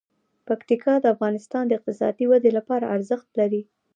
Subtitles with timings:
[0.47, 3.61] پکتیکا د افغانستان د اقتصادي ودې لپاره ارزښت لري.